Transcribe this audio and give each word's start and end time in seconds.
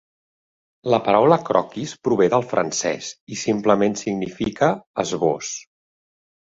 La 0.93 0.99
paraula 1.07 1.37
"croquis" 1.49 1.93
prové 2.07 2.27
del 2.35 2.47
francès 2.55 3.11
i 3.37 3.39
simplement 3.45 4.01
significa 4.05 4.73
"esbós". 5.07 5.55